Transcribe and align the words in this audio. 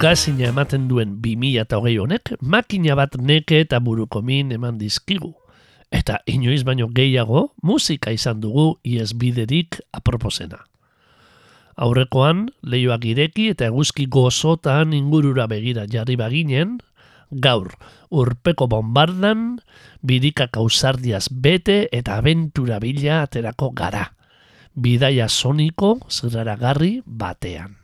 Bukazina 0.00 0.46
ematen 0.48 0.86
duen 0.88 1.18
2008 1.20 1.98
honek, 2.00 2.30
makina 2.40 2.94
bat 2.96 3.18
neke 3.20 3.58
eta 3.60 3.82
burukomin 3.84 4.48
eman 4.56 4.78
dizkigu. 4.80 5.34
Eta 5.92 6.22
inoiz 6.24 6.62
baino 6.64 6.86
gehiago, 6.88 7.50
musika 7.60 8.08
izan 8.08 8.40
dugu 8.40 8.78
iesbiderik 8.80 9.76
aproposena. 9.92 10.62
Aurrekoan, 11.76 12.46
lehioak 12.64 13.04
ireki 13.10 13.50
eta 13.52 13.68
eguzki 13.68 14.06
gozotan 14.08 14.94
ingurura 14.96 15.44
begira 15.52 15.84
jarri 15.84 16.16
baginen, 16.16 16.78
gaur, 17.28 17.68
urpeko 18.08 18.70
bombardan, 18.72 19.60
bidika 20.00 20.48
kausardiaz 20.48 21.26
bete 21.28 21.90
eta 21.92 22.16
aventura 22.24 22.80
bila 22.80 23.20
aterako 23.26 23.68
gara. 23.76 24.14
Bidaia 24.72 25.28
soniko 25.28 25.98
zerraragarri 26.08 27.02
batean. 27.04 27.76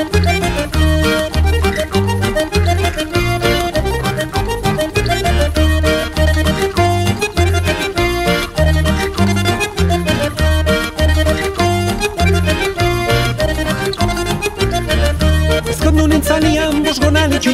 Ezkondu 0.00 0.49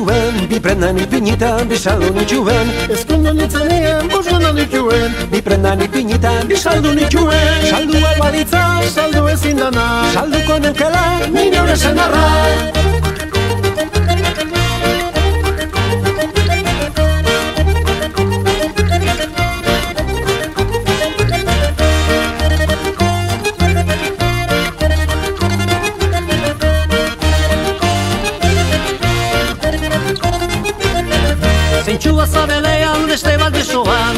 nituen 0.07 0.49
Bi 0.49 0.61
prendan 0.61 0.97
ipinitan 0.99 1.69
bisaldu 1.69 2.15
nituen 2.15 2.67
Ezkondu 2.91 3.33
nintzanian 3.35 4.09
bosgona 4.09 4.53
nituen 4.53 5.11
Bi 5.33 5.43
prendan 5.43 5.81
ipinitan 5.81 6.49
bisaldu 6.49 6.95
nituen 6.95 7.67
Saldu 7.71 7.99
albalitza, 8.07 8.83
saldu 8.95 9.29
ezin 9.29 9.59
dana. 9.59 9.87
Salduko 10.15 10.59
neukela, 10.59 11.05
nire 11.31 11.59
hori 11.61 11.77
senarra 11.77 12.96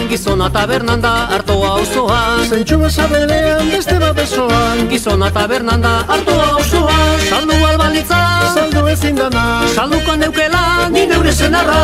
Gizona 0.09 0.49
tabernan 0.49 1.03
da 1.05 1.11
hartoa 1.29 1.75
osoan 1.83 2.41
Zentsua 2.49 2.89
zabelean 2.89 3.69
beste 3.69 3.99
bat 4.01 4.17
besoan. 4.17 4.87
Gizona 4.89 5.29
tabernan 5.31 5.85
da 5.85 5.93
hartoa 6.09 6.49
osoan 6.63 7.21
Saldu 7.29 7.59
albalitza 7.69 8.21
Saldu 8.55 8.87
ezin 8.89 9.21
dana. 9.21 9.45
Salduko 9.75 10.17
neukela 10.17 10.89
ni 10.89 11.07
neure 11.13 11.33
senarra 11.33 11.83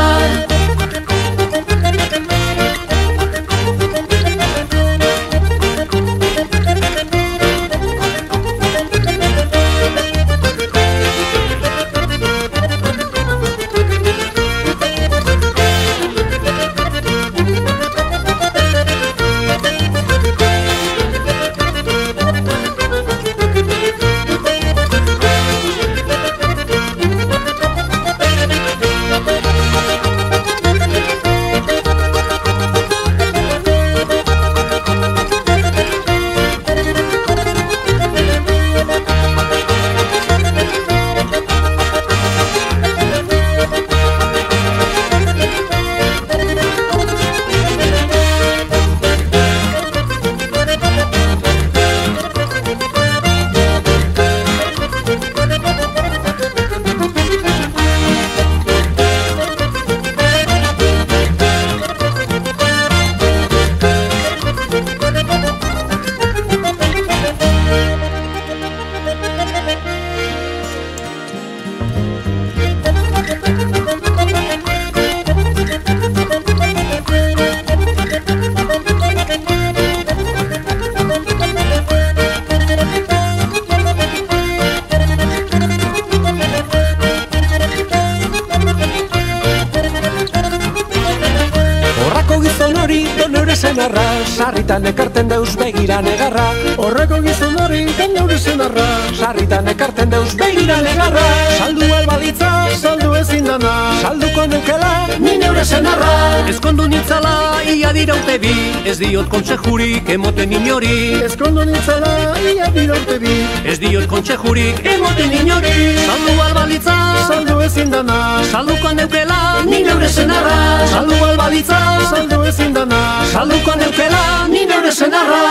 ni 105.65 105.71
neure 105.71 105.81
senarra 105.81 106.49
Ezkondu 106.49 106.87
nintzala, 106.89 107.63
ia 107.65 107.93
dira 107.93 108.15
urte 108.15 108.39
bi. 108.39 108.53
Ez 108.85 108.99
diot 108.99 109.29
kontsejurik 109.29 110.09
emoten 110.09 110.53
inori. 110.53 111.23
Ezkondu 111.25 111.65
nintzala, 111.65 112.37
ia 112.39 112.69
dira 112.75 112.95
urte 112.95 113.19
bi. 113.19 113.47
Ez 113.65 113.79
diot 113.79 114.07
kontsejurik 114.07 114.85
emoten 114.85 115.33
inori. 115.33 115.97
Saldu 116.05 116.41
albalitza, 116.47 116.97
saldu 117.29 117.61
ezin 117.61 117.91
dana. 117.91 118.43
Salduko 118.51 118.93
neukela, 118.93 119.65
ni 119.65 119.83
neure 119.83 120.09
senarra. 120.09 120.87
Saldu 120.93 121.25
albalitza, 121.25 121.81
saldu 122.11 122.43
ezin 122.45 122.75
dana. 122.75 123.01
Salduko 123.33 123.77
neukela, 123.77 124.49
ni 124.49 124.67
neure 124.67 124.93
senarra 124.93 125.43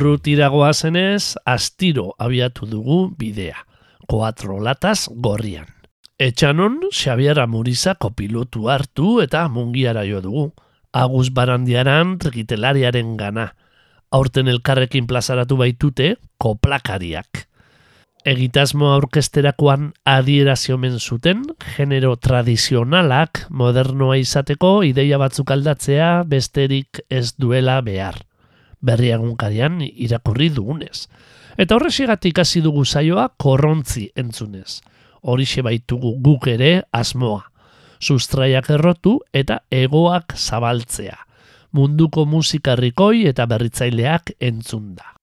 Urrutiragoa 0.00 0.70
zenez, 0.72 1.36
astiro 1.44 2.14
abiatu 2.16 2.64
dugu 2.64 3.10
bidea. 3.20 3.66
Koatro 4.08 4.54
latas 4.64 5.10
gorrian. 5.12 5.66
Etxanon, 6.16 6.78
Xabier 6.88 7.36
Amuriza 7.42 7.92
kopilotu 8.00 8.70
hartu 8.72 9.18
eta 9.20 9.42
mungiara 9.52 10.06
jo 10.08 10.22
dugu. 10.24 10.44
Agus 10.96 11.28
barandiaran 11.36 12.14
trikitelariaren 12.22 13.10
gana. 13.20 13.50
Aurten 14.10 14.48
elkarrekin 14.48 15.04
plazaratu 15.06 15.60
baitute 15.60 16.14
koplakariak. 16.40 17.44
Egitasmo 18.24 18.94
aurkesterakoan 18.94 19.92
adieraziomen 20.08 20.96
zuten, 20.96 21.44
genero 21.76 22.16
tradizionalak 22.16 23.44
modernoa 23.50 24.16
izateko 24.16 24.78
ideia 24.80 25.20
batzuk 25.20 25.52
aldatzea 25.52 26.10
besterik 26.24 27.04
ez 27.10 27.34
duela 27.36 27.82
behar. 27.84 28.29
Berriagunkarian 28.80 29.80
irakurri 29.82 30.48
dugunez. 30.54 31.08
Eta 31.60 31.76
horrexigatik 31.76 32.38
hasi 32.38 32.62
dugu 32.64 32.84
zaioa 32.84 33.28
korrontzi 33.36 34.10
entzunez. 34.16 34.80
Horixe 35.22 35.62
baitugu 35.62 36.14
guk 36.24 36.46
ere 36.48 36.82
asmoa. 36.92 37.44
Sustraiak 38.00 38.70
errotu 38.70 39.18
eta 39.32 39.60
egoak 39.70 40.36
zabaltzea. 40.36 41.18
Munduko 41.76 42.24
musikarrikoi 42.26 43.26
eta 43.28 43.46
berritzaileak 43.46 44.32
entzunda. 44.40 45.14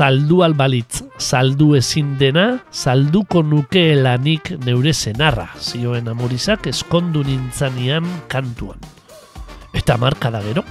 Saldu 0.00 0.38
albalitz, 0.40 1.02
saldu 1.20 1.74
ezin 1.76 2.14
dena, 2.16 2.44
salduko 2.72 3.42
nukeelanik 3.44 4.54
neure 4.64 4.94
zenarra, 4.96 5.50
zioen 5.60 6.06
amorizak 6.08 6.70
eskondu 6.70 7.20
nintzanian 7.26 8.06
kantuan. 8.32 8.80
Eta 9.76 9.98
marka 10.00 10.30
da 10.32 10.40
gero, 10.40 10.62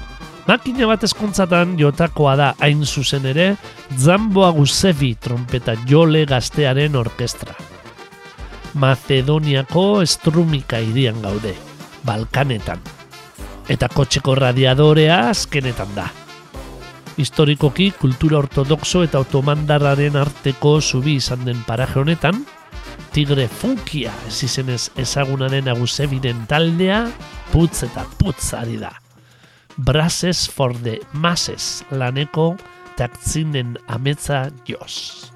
makina 0.48 0.88
bat 0.90 1.06
eskontzatan 1.06 1.76
jotakoa 1.78 2.34
da 2.40 2.48
hain 2.58 2.82
zuzen 2.86 3.28
ere, 3.30 3.52
Zamboa 3.94 4.50
Gusevi 4.58 5.12
trompeta 5.22 5.76
jole 5.86 6.24
gaztearen 6.26 6.98
orkestra. 6.98 7.54
Macedoniako 8.82 10.02
estrumika 10.08 10.82
irian 10.82 11.22
gaude, 11.22 11.54
Balkanetan. 12.06 12.82
Eta 13.70 13.92
kotxeko 13.94 14.34
radiadorea 14.42 15.20
azkenetan 15.30 15.94
da 15.94 16.08
historikoki 17.20 17.90
kultura 18.00 18.40
ortodoxo 18.40 19.04
eta 19.04 19.20
otomandarraren 19.26 20.16
arteko 20.20 20.78
zubi 20.80 21.18
izan 21.20 21.44
den 21.46 21.60
paraje 21.68 22.00
honetan, 22.00 22.46
tigre 23.14 23.48
funkia 23.52 24.14
ez 24.28 24.38
izenez 24.48 24.90
ezagunaren 25.00 25.68
agusebiden 25.72 26.46
taldea, 26.50 27.04
putz 27.52 27.84
eta 27.90 28.06
putz 28.22 28.54
ari 28.58 28.80
da. 28.82 28.94
Brasses 29.78 30.48
for 30.48 30.76
the 30.84 31.00
masses 31.14 31.84
laneko 31.92 32.54
taktzinen 33.00 33.78
ametza 33.88 34.48
joz. 34.68 35.30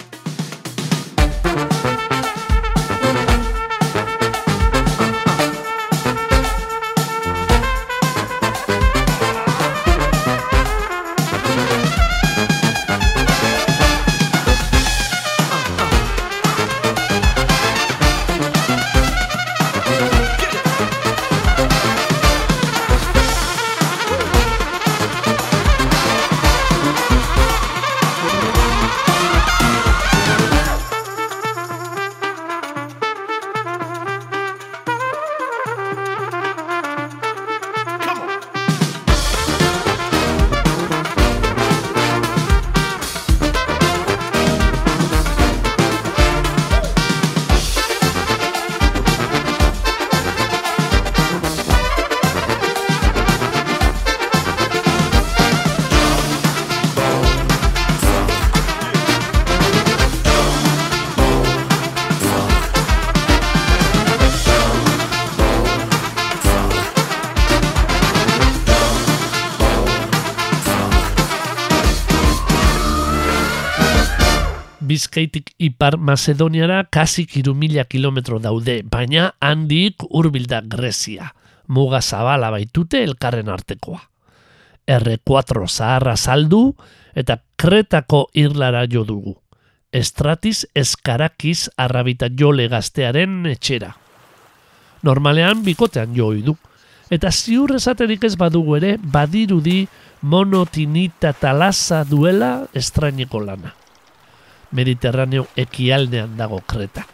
Bizkaitik 74.94 75.56
ipar 75.57 75.95
Macedoniara 75.98 76.84
kasik 76.86 77.31
irumila 77.40 77.81
kilometro 77.90 78.38
daude, 78.38 78.84
baina 78.86 79.31
handik 79.42 80.04
hurbilda 80.06 80.60
Grezia. 80.69 81.31
Muga 81.74 82.01
zabala 82.01 82.51
baitute 82.54 83.01
elkarren 83.01 83.50
artekoa. 83.50 84.04
R4 84.86 85.65
zaharra 85.65 86.13
saldu 86.13 86.75
eta 87.15 87.39
kretako 87.58 88.27
irlara 88.38 88.86
jo 88.86 89.01
dugu. 89.08 89.36
Estratis 89.89 90.67
eskarakiz 90.77 91.72
arrabita 91.77 92.29
jole 92.29 92.70
gaztearen 92.70 93.48
etxera. 93.50 93.96
Normalean 95.01 95.65
bikotean 95.65 96.13
jo 96.13 96.34
du. 96.36 96.60
Eta 97.10 97.32
ziur 97.32 97.74
esaterik 97.82 98.29
ez 98.29 98.36
badugu 98.38 98.77
ere, 98.77 98.98
badirudi 99.01 99.88
monotinita 100.22 101.34
talasa 101.34 102.03
duela 102.03 102.60
estraineko 102.74 103.41
lana. 103.41 103.79
Mediterraneo 104.74 105.48
ekialdean 105.58 106.38
dago 106.38 106.60
kreta. 106.68 107.06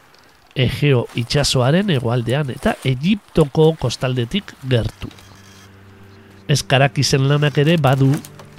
Egeo 0.55 1.05
itxasoaren 1.19 1.89
egoaldean 1.93 2.49
eta 2.55 2.75
Egiptoko 2.83 3.73
kostaldetik 3.79 4.55
gertu. 4.69 5.11
Eskarak 6.49 6.97
izen 6.97 7.27
lanak 7.29 7.57
ere 7.61 7.77
badu 7.77 8.09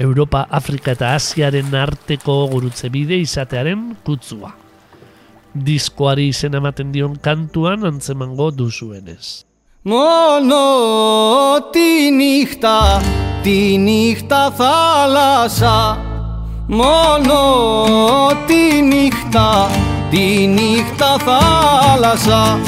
Europa, 0.01 0.47
Afrika 0.49 0.95
eta 0.97 1.15
Asiaren 1.15 1.75
arteko 1.77 2.47
gurutze 2.49 2.89
bide 2.89 3.19
izatearen 3.21 3.97
kutzua. 4.07 4.55
Diskoari 5.53 6.29
izen 6.31 6.55
ematen 6.57 6.93
dion 6.95 7.19
kantuan 7.21 7.85
antzemango 7.85 8.49
duzuenez. 8.55 9.45
Mono 9.85 10.61
ti 11.73 12.11
nihta, 12.13 13.01
ti 13.43 13.77
nihta 13.81 14.51
zalasa, 14.57 15.75
Μόνο 16.73 17.39
τη 18.47 18.83
νύχτα, 18.83 19.71
τη 20.11 20.47
νύχτα 20.47 21.17
θάλασσα 21.19 22.59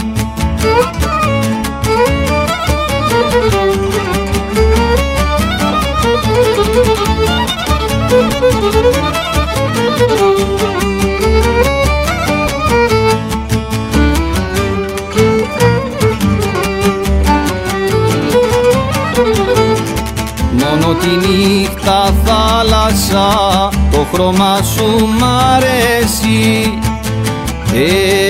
Κάνω 20.93 21.05
τη 21.05 21.27
νύχτα 21.27 22.15
θάλασσα, 22.25 23.69
το 23.91 24.07
χρώμα 24.13 24.63
σου 24.63 25.09
μ' 25.19 25.25
αρέσει 25.55 26.79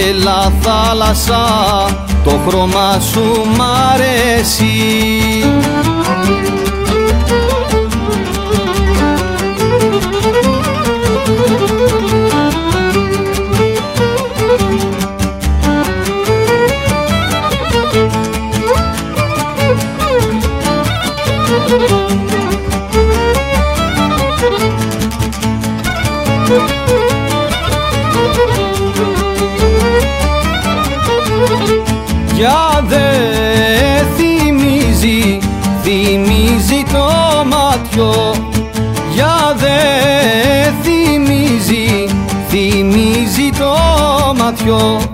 Έλα 0.08 0.52
θάλασσα, 0.60 1.44
το 2.24 2.30
χρώμα 2.46 3.00
σου 3.00 3.22
μ' 3.56 3.62
αρέσει 3.92 4.64
Thank 21.68 22.10
you. 22.10 22.21
Για 32.34 32.84
δε 32.88 32.98
θυμίζει, 34.16 35.38
θυμίζει 35.82 36.84
το 36.92 37.08
ματιό 37.46 38.34
Για 39.14 39.54
δε 39.56 40.70
θυμίζει, 40.82 42.08
θυμίζει 42.48 43.50
το 43.58 43.74
ματιό 44.36 45.11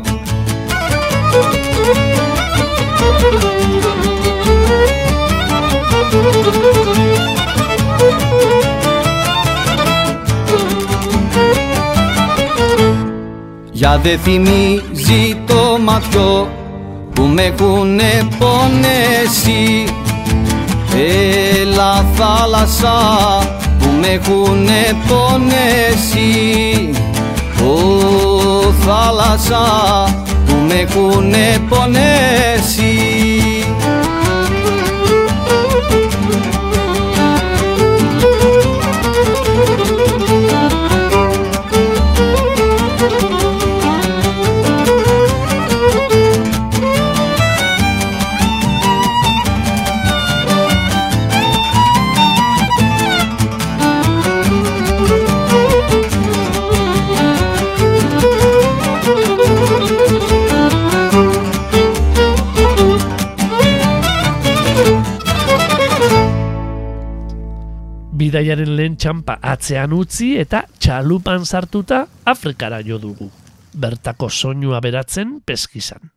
Για 14.03 14.11
δε 14.11 14.17
θυμίζει 14.17 15.37
το 15.47 15.79
ματιό 15.85 16.49
που 17.15 17.23
με 17.23 17.43
έχουνε 17.43 18.29
πονέσει. 18.39 19.85
Έλα 21.61 22.05
θάλασσα 22.15 22.97
που 23.79 23.87
με 24.01 24.07
έχουνε 24.07 24.97
πονέσει. 25.09 26.91
Ω 27.63 28.73
θάλασσα 28.73 29.65
που 30.47 30.55
με 30.69 30.75
έχουνε 30.75 31.59
πονέσει 31.69 33.18
Bidaiaren 68.59 68.77
lehen 68.77 68.95
txampa 68.99 69.37
atzean 69.39 69.93
utzi 69.95 70.33
eta 70.41 70.65
txalupan 70.83 71.45
sartuta 71.47 72.01
Afrikara 72.27 72.81
jo 72.83 72.97
dugu. 72.99 73.29
Bertako 73.71 74.27
soinua 74.29 74.81
beratzen 74.83 75.37
peskizan. 75.47 76.11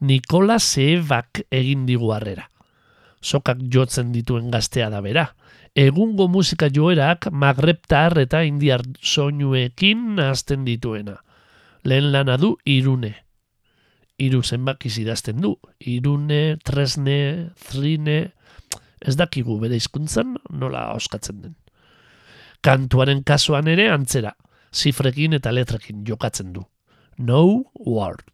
Nikola 0.00 0.56
Zebak 0.58 1.42
egin 1.50 1.84
digu 1.84 2.08
harrera. 2.14 2.48
Sokak 3.20 3.58
jotzen 3.68 4.12
dituen 4.12 4.48
gaztea 4.50 4.88
da 4.88 5.02
bera. 5.02 5.26
Egungo 5.74 6.28
musika 6.28 6.70
joerak 6.72 7.28
magreptar 7.30 8.16
eta 8.18 8.40
indiar 8.48 8.80
soinuekin 9.02 10.14
nazten 10.16 10.64
dituena. 10.64 11.18
Lehen 11.84 12.12
lana 12.12 12.38
du 12.38 12.56
irune. 12.64 13.12
Iru 14.16 14.40
zenbakiz 14.42 14.96
idazten 14.98 15.42
du. 15.42 15.58
Irune, 15.80 16.56
tresne, 16.64 17.52
zrine, 17.60 18.32
ez 19.00 19.16
dakigu 19.16 19.58
bere 19.62 19.78
hizkuntzan 19.78 20.36
nola 20.50 20.88
oskatzen 20.94 21.42
den. 21.42 21.56
Kantuaren 22.62 23.22
kasuan 23.24 23.68
ere 23.70 23.88
antzera, 23.92 24.34
zifrekin 24.74 25.36
eta 25.38 25.52
letrekin 25.54 26.04
jokatzen 26.06 26.52
du. 26.52 26.64
No 27.18 27.64
word. 27.74 28.24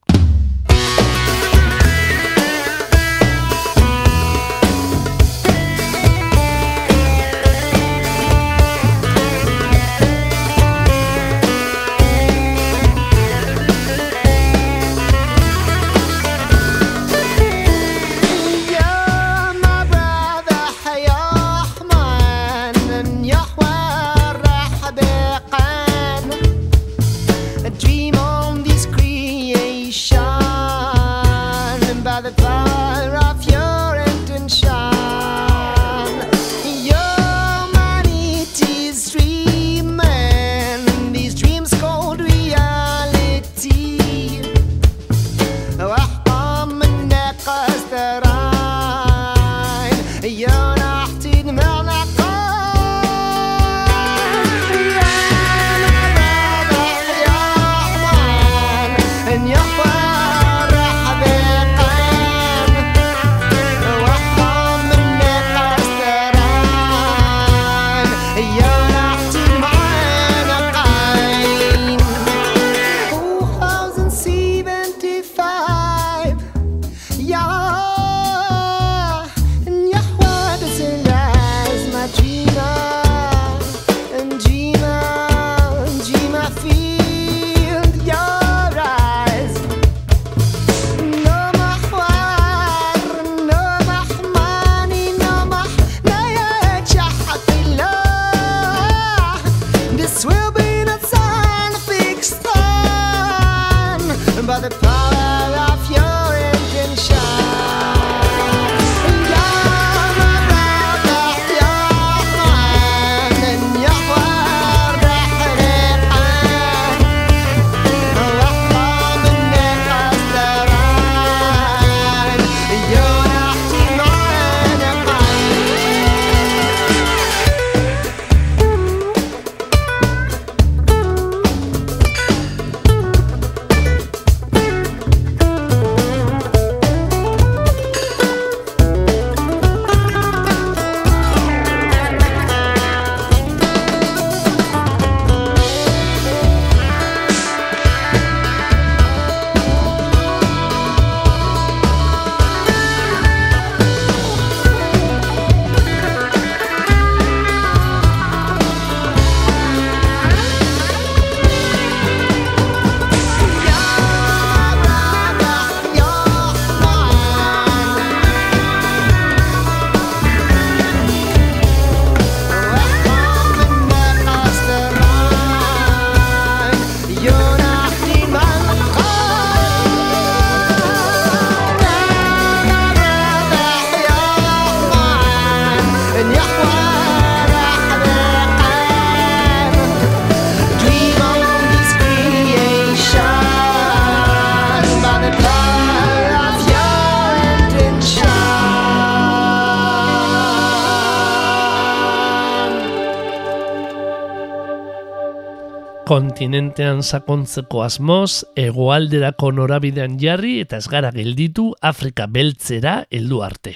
kontinentean 206.45 207.01
sakontzeko 207.01 207.81
asmoz, 207.87 208.45
hegoalderako 208.55 209.49
norabidean 209.57 210.19
jarri 210.21 210.59
eta 210.61 210.77
ez 210.77 210.89
gara 210.93 211.09
gelditu 211.11 211.71
Afrika 211.81 212.27
beltzera 212.29 213.07
heldu 213.11 213.41
arte. 213.41 213.73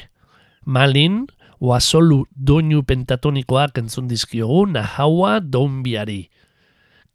Malin, 0.67 1.23
oazolu 1.65 2.27
doinu 2.37 2.83
pentatonikoak 2.85 3.79
entzun 3.81 4.05
dizkiogu 4.07 4.67
Nahaua 4.67 5.41
Donbiari. 5.41 6.29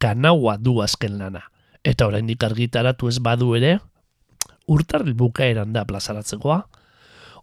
Kanaua 0.02 0.58
du 0.58 0.82
azken 0.82 1.20
lana. 1.20 1.44
Eta 1.86 2.08
oraindik 2.08 2.42
argitaratu 2.44 3.08
ez 3.08 3.20
badu 3.20 3.54
ere, 3.54 3.78
urtarril 4.66 5.14
bukaeran 5.14 5.70
da 5.72 5.86
plazaratzekoa. 5.86 6.64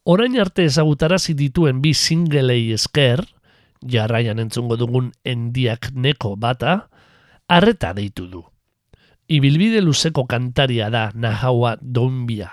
Orain 0.04 0.34
arte 0.40 0.64
ezagutarazi 0.66 1.38
dituen 1.38 1.78
bi 1.78 1.94
singelei 1.94 2.72
esker, 2.74 3.22
jarraian 3.86 4.42
entzungo 4.42 4.74
dugun 4.74 5.12
endiak 5.22 5.92
neko 5.94 6.34
bata, 6.34 6.89
arreta 7.50 7.92
deitu 7.92 8.26
du. 8.30 8.44
Ibilbide 9.30 9.82
luzeko 9.82 10.24
kantaria 10.26 10.90
da 10.90 11.10
Nahaua 11.14 11.76
Donbia. 11.80 12.50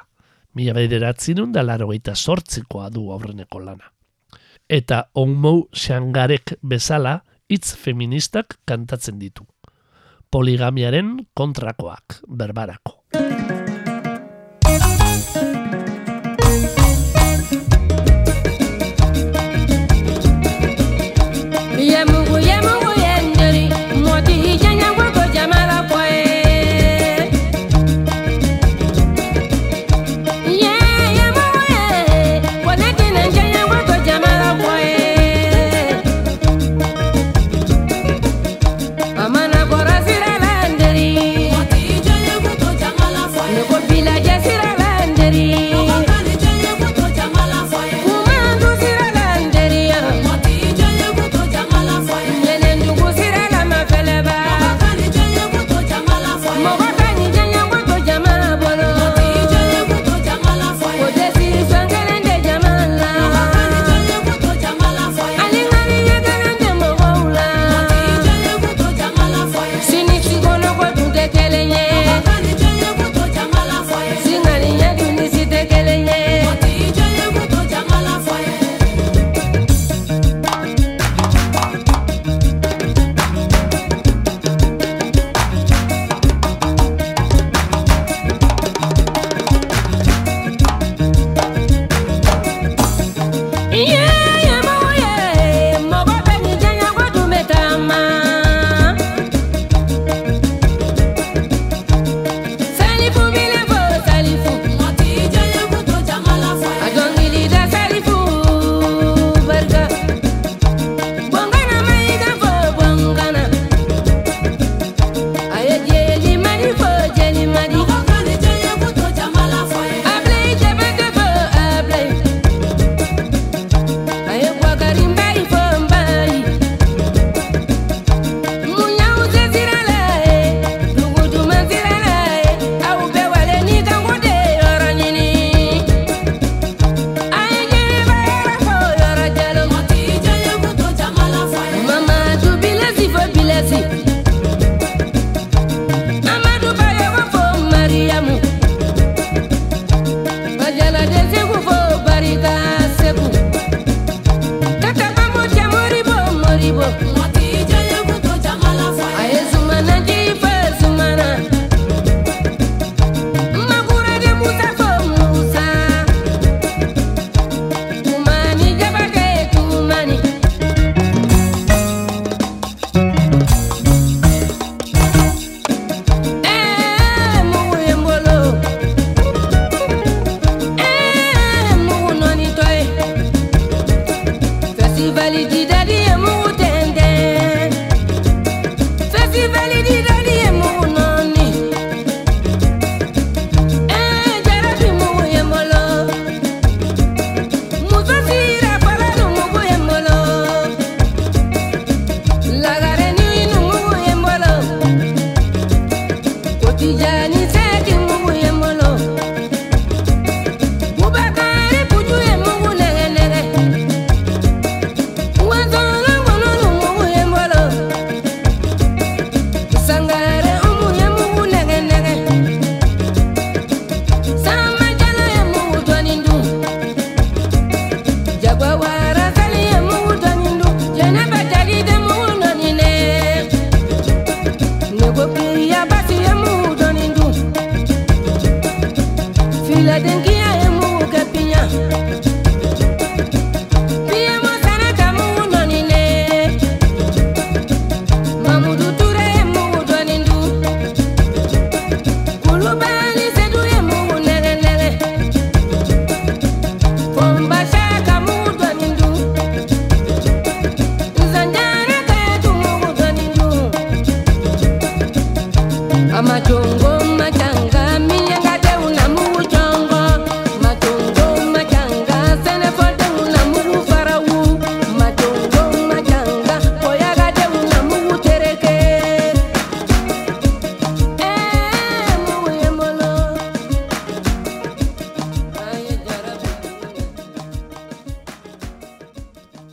Mila 0.57 0.73
bederatzinun 0.73 1.53
da 1.53 1.63
laro 1.65 1.91
eta 1.93 2.15
sortzikoa 2.15 2.89
du 2.89 3.11
aurreneko 3.13 3.61
lana. 3.61 3.91
Eta 4.69 5.07
Oumou 5.15 5.67
Xangarek 5.73 6.57
bezala 6.61 7.21
hitz 7.49 7.75
feministak 7.77 8.59
kantatzen 8.65 9.19
ditu. 9.19 9.45
Poligamiaren 10.29 11.15
kontrakoak. 11.33 12.21
Berbarako. 12.27 13.26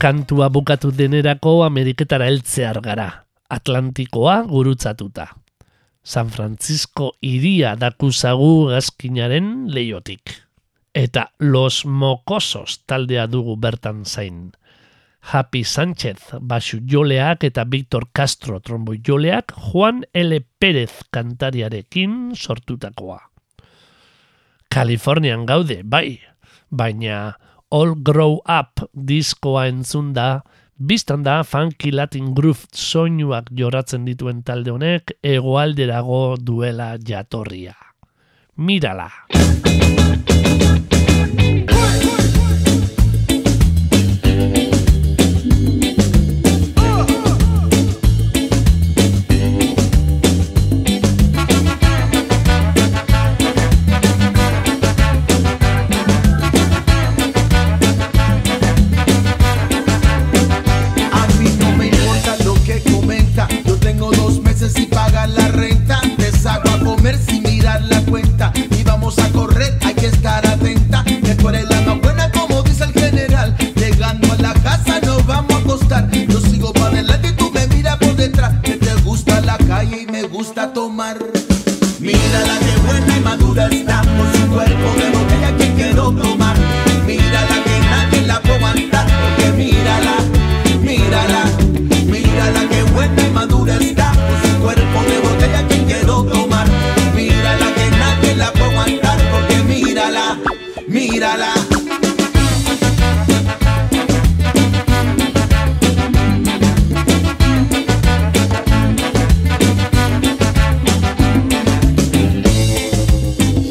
Kantua 0.05 0.51
bukatu 0.53 0.91
denerako 0.93 1.63
Ameriketara 1.65 2.27
heltzear 2.29 2.77
gara, 2.85 3.07
Atlantikoa 3.49 4.43
gurutzatuta. 4.45 5.31
San 6.05 6.29
Francisco 6.29 7.15
iria 7.25 7.71
dakuzagu 7.81 8.67
gazkinaren 8.69 9.47
leiotik. 9.73 10.35
Eta 10.93 11.31
Los 11.41 11.87
Mokosos 11.87 12.83
taldea 12.85 13.25
dugu 13.33 13.57
bertan 13.57 14.03
zain. 14.05 14.53
Happy 15.33 15.65
Sánchez 15.65 16.37
basu 16.41 16.83
joleak 16.85 17.49
eta 17.49 17.65
Victor 17.65 18.11
Castro 18.13 18.61
tromboi 18.61 19.01
joleak 19.01 19.57
Juan 19.71 20.05
L. 20.13 20.43
Pérez 20.61 21.01
kantariarekin 21.11 22.35
sortutakoa. 22.37 23.23
Kalifornian 24.69 25.47
gaude, 25.49 25.81
bai, 25.83 26.21
baina 26.69 27.39
All 27.75 27.97
Grow 28.07 28.37
Up 28.47 28.85
diskoa 28.95 29.65
entzun 29.67 30.13
da, 30.15 30.45
biztan 30.79 31.25
da 31.27 31.41
funky 31.43 31.91
latin 31.91 32.29
groove 32.37 32.69
soinuak 32.71 33.51
joratzen 33.59 34.07
dituen 34.07 34.45
talde 34.47 34.71
honek 34.71 35.17
egoalderago 35.35 36.23
duela 36.39 36.93
jatorria. 37.03 37.75
Mirala! 38.55 39.11
A 69.05 69.29
correr, 69.33 69.79
hay 69.83 69.95
que 69.95 70.07
estar 70.07 70.47
atenta. 70.47 71.05
Que 71.05 71.35
tú 71.35 71.49
eres 71.51 71.69
la 71.69 71.81
más 71.83 72.01
buena, 72.01 72.31
como 72.33 72.63
dice 72.63 72.85
el 72.85 72.93
general. 72.93 73.55
Llegando 73.77 74.33
a 74.33 74.37
la 74.37 74.55
casa 74.55 74.99
nos 75.01 75.27
vamos 75.27 75.53
a 75.53 75.59
acostar. 75.59 76.11
Yo 76.11 76.41
sigo 76.41 76.73
para 76.73 76.87
adelante 76.87 77.29
y 77.29 77.33
tú 77.33 77.51
me 77.53 77.67
miras 77.67 77.97
por 77.99 78.17
detrás. 78.17 78.55
Que 78.63 78.77
te 78.77 78.95
gusta 79.03 79.43
la 79.43 79.59
calle 79.59 80.03
y 80.03 80.07
me 80.11 80.23
gusta 80.23 80.73
tomar. 80.73 81.19
Mírala 82.01 82.59
que 82.59 82.77
buena 82.87 83.17
y 83.17 83.21
madura 83.21 83.67
está 83.67 84.03
Con 84.03 84.33
su 84.35 84.49
cuerpo 84.53 84.89
de 84.99 85.11
botella 85.11 85.57
que 85.57 85.75
quiero 85.75 86.11
tomar 86.11 86.44
mírala 100.95 101.53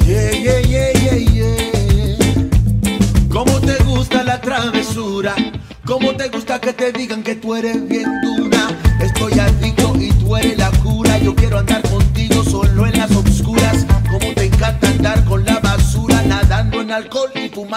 Yeah, 0.05 0.91
yeah, 0.91 1.17
yeah. 1.17 2.17
¿Cómo 3.29 3.59
te 3.61 3.81
gusta 3.83 4.23
la 4.23 4.41
travesura? 4.41 5.33
¿Cómo 5.85 6.15
te 6.17 6.27
gusta 6.27 6.59
que 6.59 6.73
te 6.73 6.91
digan 6.91 7.23
que 7.23 7.35
tú 7.35 7.55
eres 7.55 7.87
bien? 7.87 8.32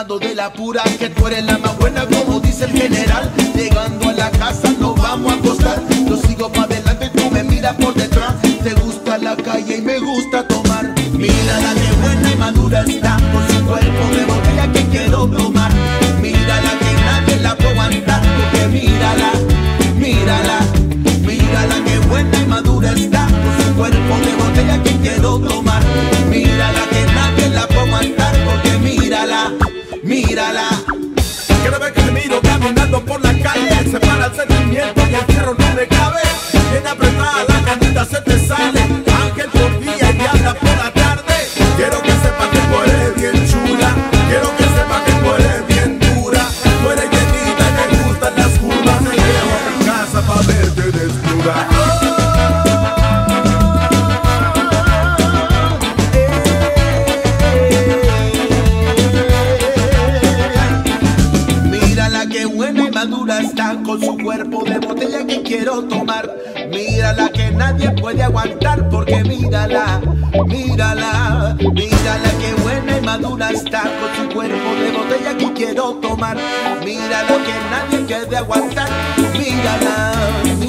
De 0.04 0.35
la 0.35 0.52
pura. 0.52 0.82
Que 0.98 1.09
tú 1.09 1.26
eres 1.26 1.44
la 1.44 1.56
más 1.56 1.76
buena, 1.78 2.04
como 2.06 2.38
dice 2.38 2.64
el 2.64 2.72
general. 2.72 3.32
Llegando 3.54 4.11
a 4.11 4.12
la 4.12 4.30
casa 4.30 4.70
nos 4.78 4.94
vamos 4.94 5.32
a 5.32 5.37
acostar. 5.37 5.82
Yo 6.06 6.16
sigo 6.18 6.50
para 6.50 6.64
adelante 6.64 7.11
tú 7.14 7.30
me 7.30 7.42
miras 7.42 7.74
por 7.76 7.94
detrás. 7.94 8.35
Te 8.42 8.74
gusta 8.74 9.16
la 9.16 9.35
calle 9.37 9.78
y 9.78 9.80
me 9.80 9.98
gusta 9.98 10.46
tomar. 10.46 10.94
Mírala 11.12 11.72
que 11.74 11.92
buena 12.02 12.30
y 12.30 12.37
madura 12.37 12.85
está 12.87 13.15
Mírala 66.76 67.30
que 67.30 67.50
nadie 67.52 67.90
puede 67.92 68.22
aguantar 68.22 68.86
porque 68.90 69.24
mírala, 69.24 69.98
mírala, 70.46 71.56
mírala 71.72 72.30
que 72.38 72.52
buena 72.62 72.98
y 72.98 73.00
madura 73.00 73.50
está 73.50 73.84
con 73.98 74.14
su 74.14 74.34
cuerpo 74.34 74.74
de 74.74 74.92
botella 74.92 75.38
que 75.38 75.52
quiero 75.54 75.94
tomar. 76.02 76.36
Mírala 76.84 77.28
que 77.28 77.54
nadie 77.70 78.04
puede 78.04 78.36
aguantar. 78.36 78.90
Mírala, 79.32 80.12
mírala. 80.44 80.65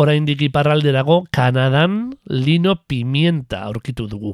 Oraindik 0.00 0.40
iparralderago 0.40 1.26
Kanadan 1.28 2.16
lino 2.24 2.88
pimienta 2.88 3.66
aurkitu 3.68 4.06
dugu. 4.08 4.30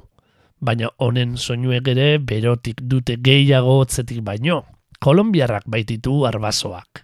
Baina 0.63 0.93
honen 1.03 1.33
soinuek 1.35 1.89
ere 1.91 2.05
berotik 2.23 2.85
dute 2.87 3.17
gehiago 3.19 3.81
hotzetik 3.81 4.21
baino. 4.23 4.61
Kolombiarrak 5.03 5.67
baititu 5.67 6.21
arbasoak. 6.29 7.03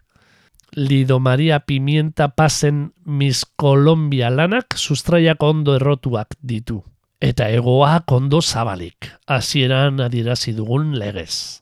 Lido 0.79 1.19
Maria 1.19 1.59
Pimienta 1.67 2.29
pasen 2.29 2.93
Miss 3.05 3.43
Colombia 3.59 4.31
lanak 4.31 4.79
sustraiak 4.79 5.43
ondo 5.43 5.75
errotuak 5.75 6.39
ditu. 6.39 6.79
Eta 7.19 7.51
egoak 7.51 8.15
ondo 8.15 8.41
zabalik, 8.41 9.11
hasieran 9.27 9.99
adierazi 10.07 10.55
dugun 10.55 10.95
legez. 11.03 11.59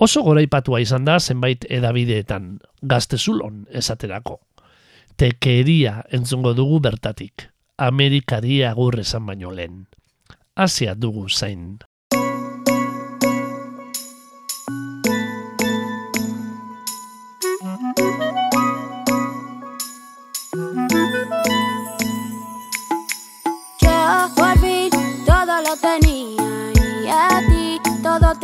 Oso 0.00 0.24
goraipatua 0.24 0.80
izan 0.80 1.04
da 1.04 1.20
zenbait 1.20 1.68
edabideetan, 1.68 2.58
gaztezulon 2.80 3.66
esaterako. 3.68 4.40
Te 5.16 5.30
quería 5.30 6.02
tekeria 6.02 6.04
entzungo 6.10 6.54
dugu 6.54 6.80
bertatik, 6.80 7.52
Amerikari 7.78 8.64
agur 8.66 8.98
esan 8.98 9.26
baino 9.26 9.52
lehen. 9.54 9.86
Asia 10.56 10.94
dugu 10.94 11.28
zain. 11.28 11.78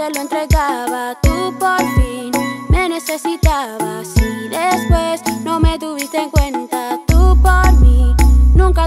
te 0.01 0.09
lo 0.15 0.21
entregaba 0.23 1.20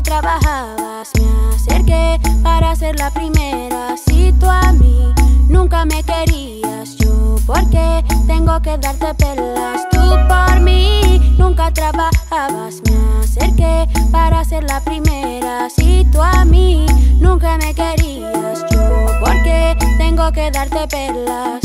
trabajabas. 0.03 1.09
Me 1.17 1.55
acerqué 1.55 2.19
para 2.43 2.75
ser 2.75 2.97
la 2.99 3.09
primera. 3.09 3.95
Si 3.97 4.31
tú 4.33 4.47
a 4.49 4.71
mí 4.73 5.13
nunca 5.47 5.85
me 5.85 6.03
querías, 6.03 6.95
yo 6.97 7.37
porque 7.47 8.03
tengo 8.27 8.61
que 8.61 8.77
darte 8.77 9.13
pelas. 9.15 9.87
Tú 9.89 10.01
por 10.27 10.59
mí 10.59 11.35
nunca 11.37 11.71
trabajabas. 11.71 12.81
Me 12.85 13.23
acerqué 13.23 13.87
para 14.11 14.43
ser 14.43 14.63
la 14.65 14.79
primera. 14.81 15.69
Si 15.69 16.05
tú 16.11 16.21
a 16.21 16.45
mí 16.45 16.85
nunca 17.19 17.57
me 17.57 17.73
querías, 17.73 18.65
yo 18.71 18.81
porque 19.19 19.75
tengo 19.97 20.31
que 20.31 20.51
darte 20.51 20.87
pelas. 20.87 21.61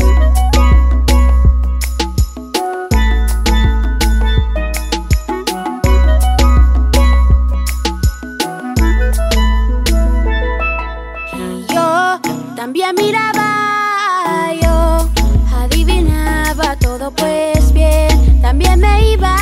Miraba, 12.92 14.52
yo 14.62 15.08
adivinaba 15.56 16.76
todo 16.76 17.10
pues 17.10 17.72
bien, 17.72 18.40
también 18.40 18.80
me 18.80 19.12
iba 19.12 19.36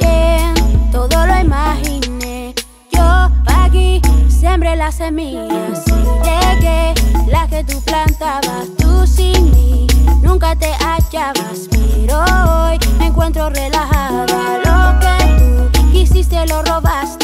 bien, 0.00 0.54
todo 0.90 1.26
lo 1.26 1.40
imaginé. 1.40 2.54
Yo 2.90 3.30
aquí 3.46 4.00
sembré 4.28 4.76
las 4.76 4.96
semillas 4.96 5.84
y 5.86 5.92
regué 6.24 6.94
las 7.28 7.48
que 7.48 7.64
tú 7.64 7.80
plantabas, 7.82 8.66
tú 8.78 9.06
sin 9.06 9.50
mí 9.52 9.86
nunca 10.22 10.56
te 10.56 10.72
hallabas, 10.74 11.68
pero 11.70 12.24
hoy 12.24 12.78
me 12.98 13.06
encuentro 13.06 13.50
relajada. 13.50 14.26
Lo 14.64 14.98
que 15.00 15.70
tú 15.72 15.92
quisiste 15.92 16.44
lo 16.46 16.62
robaste, 16.62 17.21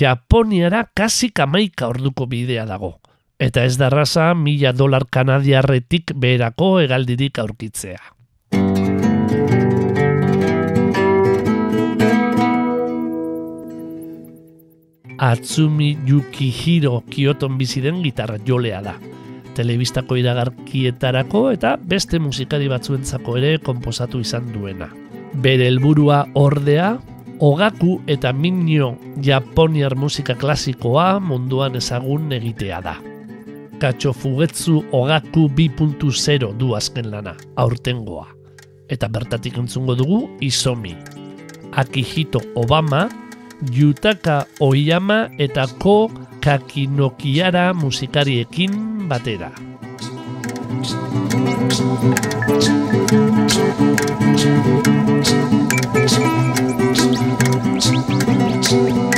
Japoniara 0.00 0.88
kasi 0.96 1.28
kamaika 1.28 1.90
orduko 1.92 2.24
bidea 2.26 2.64
dago. 2.64 2.94
Eta 3.36 3.66
ez 3.68 3.76
da 3.76 3.90
raza 3.92 4.30
mila 4.34 4.72
dolar 4.72 5.04
kanadiarretik 5.12 6.14
beherako 6.16 6.78
hegaldirik 6.80 7.38
aurkitzea. 7.42 8.00
Atsumi 15.20 15.98
Yukihiro 16.08 17.02
Kyoton 17.10 17.58
bizi 17.60 17.82
den 17.84 18.00
gitarra 18.00 18.38
jolea 18.46 18.80
da. 18.80 18.96
Telebistako 19.52 20.16
iragarkietarako 20.16 21.50
eta 21.52 21.74
beste 21.76 22.16
musikari 22.18 22.72
batzuentzako 22.72 23.36
ere 23.36 23.58
konposatu 23.60 24.24
izan 24.24 24.48
duena. 24.54 24.88
Bere 25.34 25.68
helburua 25.68 26.24
ordea, 26.40 26.94
Ogaku 27.40 28.02
eta 28.06 28.32
Minio 28.32 28.96
Japoniar 29.24 29.94
musika 29.96 30.34
klasikoa 30.36 31.20
munduan 31.24 31.76
ezagun 31.78 32.32
egitea 32.36 32.80
da. 32.84 32.94
Katxo 33.80 34.12
Fugetsu 34.12 34.82
Ogaku 34.92 35.46
2.0 35.56 36.50
du 36.58 36.74
azken 36.76 37.10
lana, 37.10 37.32
aurtengoa. 37.56 38.26
Eta 38.88 39.08
bertatik 39.08 39.56
entzungo 39.56 39.96
dugu 39.96 40.28
Isomi. 40.44 40.92
Akihito 41.72 42.40
Obama, 42.54 43.08
Yutaka 43.72 44.44
Oyama 44.60 45.30
eta 45.38 45.64
Ko 45.78 46.10
Kakinokiara 46.44 47.72
musikariekin 47.72 49.08
batera. 49.08 49.52
Thank 56.20 56.58
you. 56.58 56.59
Thank 58.70 58.94
you. 58.94 59.09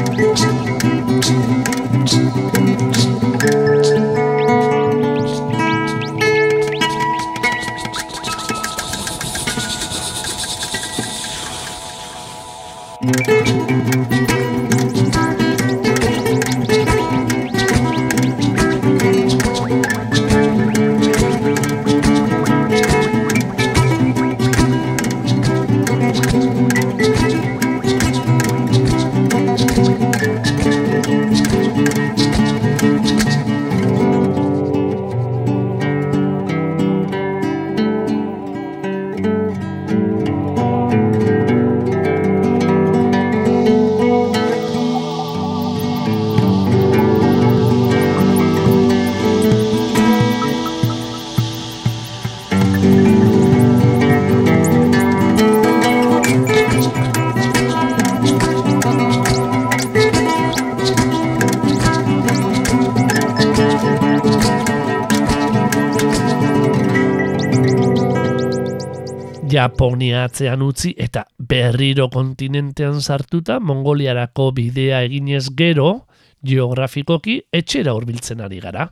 Japonia 69.62 70.24
atzean 70.26 70.62
utzi 70.64 70.90
eta 70.98 71.22
berriro 71.38 72.08
kontinentean 72.10 72.98
sartuta 73.00 73.60
Mongoliarako 73.62 74.48
bidea 74.56 75.02
eginez 75.06 75.52
gero, 75.54 76.08
geografikoki 76.42 77.36
etxera 77.54 77.94
hurbiltzen 77.94 78.42
ari 78.42 78.58
gara. 78.64 78.88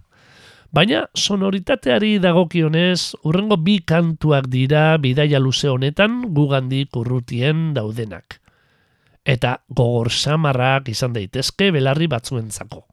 Baina 0.70 1.00
sonoritateari 1.18 2.12
dagokionez, 2.22 3.16
urrengo 3.26 3.58
bi 3.58 3.80
kantuak 3.82 4.46
dira 4.52 4.84
bidaia 5.02 5.40
luze 5.42 5.66
honetan 5.72 6.20
gugandik 6.36 6.94
urrutien 7.02 7.72
daudenak. 7.74 8.38
Eta 9.26 9.56
gogor 9.66 10.12
samarrak 10.14 10.92
izan 10.94 11.18
daitezke 11.18 11.72
belarri 11.74 12.06
batzuentzako. 12.06 12.84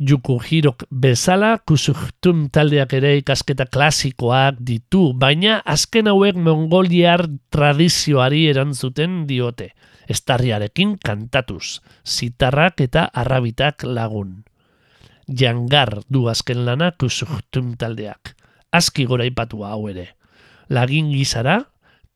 Juku 0.00 0.38
Hirok 0.40 0.86
bezala 0.88 1.58
kusuktum 1.68 2.46
taldeak 2.48 2.94
ere 2.96 3.10
ikasketa 3.18 3.66
klasikoak 3.68 4.56
ditu, 4.64 5.10
baina 5.12 5.58
azken 5.60 6.08
hauek 6.08 6.38
mongoliar 6.40 7.26
tradizioari 7.52 8.46
erantzuten 8.48 9.26
diote, 9.28 9.66
estarriarekin 10.08 10.94
kantatuz, 11.04 11.82
zitarrak 12.00 12.80
eta 12.80 13.10
arrabitak 13.12 13.84
lagun. 13.84 14.38
Jangar 15.28 15.98
du 16.08 16.30
azken 16.32 16.64
lana 16.64 16.94
kusuktum 16.96 17.74
taldeak. 17.76 18.32
Aski 18.72 19.04
gora 19.04 19.28
ipatua 19.28 19.74
hau 19.74 19.84
ere. 19.92 20.14
Lagin 20.72 21.12
gizara, 21.12 21.58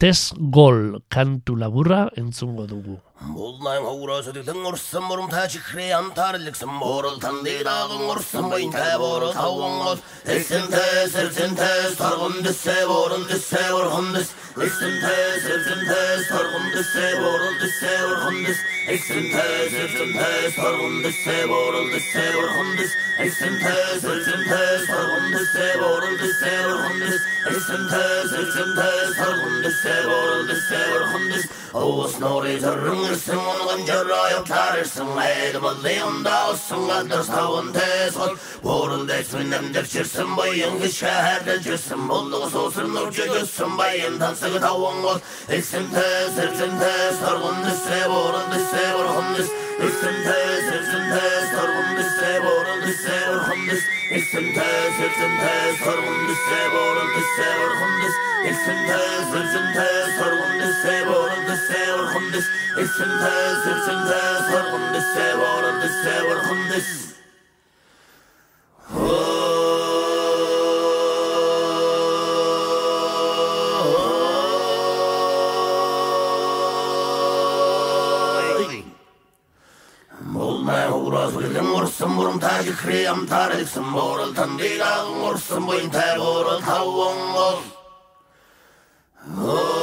tez 0.00 0.32
gol 0.38 1.02
kantu 1.12 1.60
laburra 1.60 2.06
entzungo 2.16 2.64
dugu. 2.64 2.96
Buldan 3.20 3.84
havurası 3.84 4.32
tütün 4.32 4.64
kursun 4.64 5.08
burum 5.08 5.28
ta 5.28 5.48
çıkreyan 5.48 6.14
tarlıksın. 6.14 6.80
Borul 6.80 7.20
tandı 7.20 7.64
dağın 7.64 8.08
kursun 8.08 8.50
bu 8.50 8.58
inte 8.58 8.98
boru 8.98 9.32
tavuğun 9.32 9.84
kos 9.84 9.98
Essin 10.26 10.70
te 10.70 11.08
sirsin 11.08 11.54
te 11.56 11.68
sargın 11.98 12.44
düşse 12.44 12.88
borun 12.88 13.28
düşse 13.28 13.72
vurhun 13.72 14.14
düş 14.14 14.26
Essin 14.62 15.00
te 15.00 15.40
sirsin 15.40 15.86
te 15.88 16.24
sargın 16.28 16.72
düşse 16.76 17.20
borul 17.22 17.60
düşse 17.60 18.04
vurhun 18.04 18.46
düş 18.46 18.58
Essin 18.88 19.30
te 19.32 19.70
sirsin 19.70 20.12
te 20.12 20.50
sargın 20.56 21.04
düşse 21.04 21.48
borul 21.48 21.92
düşse 21.92 22.34
vurhun 22.34 22.78
düş 22.78 22.90
Essin 23.20 23.58
te 23.58 24.00
sirsin 24.00 24.44
te 24.48 24.86
sargın 24.86 25.32
düşse 25.32 25.80
borul 25.80 26.18
düşse 26.18 26.68
vurhun 26.68 27.00
düş 27.00 27.22
Essin 27.50 27.88
te 27.88 28.28
sirsin 28.28 28.76
te 28.76 29.14
sargın 29.16 29.64
düşse 29.64 30.02
borul 30.06 30.48
düşse 30.48 30.90
vurhun 30.92 31.32
düş 31.32 31.46
Oğuz 31.74 32.20
nori 32.20 32.60
zırrın 32.60 33.13
Tarırsın 33.14 33.36
oğlum 33.36 33.86
cerrahı 33.86 34.44
tarırsın. 34.44 35.06
Haydi 35.06 35.62
balıyım 35.62 36.24
da 36.24 36.50
olsun 36.50 36.88
Kaldır 36.88 37.22
savun 37.22 37.72
tez 37.72 38.16
ol. 38.16 38.36
Uğrun 38.62 39.08
resminden 39.08 39.74
defçirsin 39.74 40.36
Bayın 40.36 40.80
ki 40.80 40.92
şehirden 40.92 41.62
çirsin 41.62 42.08
Bulluk 42.08 42.54
olsun 42.54 42.94
nurcu 42.94 43.24
gözsün 43.24 43.78
Bayın 43.78 44.18
tansı 44.18 44.60
tavun 44.60 45.02
ol. 45.02 45.18
İlsin 45.48 45.86
tez 45.94 46.38
ilsin 46.38 46.78
tez 46.80 47.20
Sargun 47.20 47.56
düşse 47.64 48.08
uğrun 48.08 48.46
düşse 48.54 48.94
Vurhun 48.94 49.34
düş 49.36 49.46
İlsin 49.84 50.16
tez 50.24 50.64
ilsin 50.64 51.04
tez 51.14 51.50
Sargun 51.54 51.96
düşse 51.96 52.40
uğrun 52.40 52.82
düşse 52.86 53.30
Vurhun 53.30 53.68
düş 53.70 53.82
İlsin 54.10 54.54
tez 54.54 54.94
ilsin 55.06 55.32
tez 55.40 55.76
Sargun 55.84 56.28
düşse 56.28 56.60
uğrun 56.76 57.08
düşse 57.16 57.48
Vurhun 57.60 57.92
düş 58.02 58.14
İlsin 58.50 58.86
tez 58.86 59.28
ilsin 59.34 59.66
tez 59.74 60.18
Sargun 60.18 60.53
الدساب 60.84 61.08
ورا 61.08 61.34
الدساب 61.34 61.98
والخندس 61.98 62.44
السمتاز 62.78 63.68
السمتاز 63.68 64.54
والخندس 64.54 65.16
ورا 65.16 65.70
الدساب 65.70 66.24
والخندس 66.24 67.04
Morsan 80.34 82.10
mor. 82.12 82.28
Oh. 89.36 89.73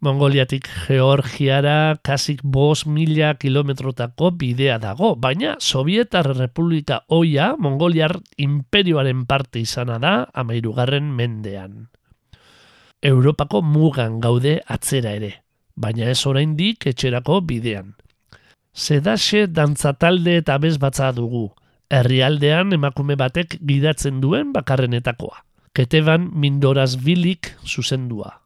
Mongoliatik 0.00 0.64
Georgiara 0.86 2.00
kasik 2.00 2.40
bos 2.40 2.86
mila 2.88 3.34
kilometrotako 3.36 4.30
bidea 4.32 4.78
dago, 4.80 5.12
baina 5.12 5.58
Sovietar 5.60 6.24
Republika 6.38 7.02
oia 7.12 7.52
Mongoliar 7.60 8.16
imperioaren 8.40 9.26
parte 9.28 9.60
izana 9.60 9.98
da 10.00 10.14
amairugarren 10.32 11.12
mendean. 11.12 11.90
Europako 13.02 13.60
mugan 13.60 14.20
gaude 14.24 14.62
atzera 14.64 15.12
ere, 15.20 15.34
baina 15.76 16.08
ez 16.08 16.24
oraindik 16.24 16.88
etxerako 16.88 17.42
bidean. 17.44 17.92
Sedaxe 18.72 19.46
dantzatalde 19.52 20.40
eta 20.40 20.56
bez 20.56 20.78
batza 20.80 21.12
dugu, 21.12 21.50
herrialdean 21.92 22.72
emakume 22.72 23.20
batek 23.20 23.58
gidatzen 23.60 24.24
duen 24.24 24.54
bakarrenetakoa. 24.56 25.44
Keteban 25.76 26.30
Mindoraz 26.32 26.96
Bilik 26.96 27.52
zuzendua. 27.68 28.40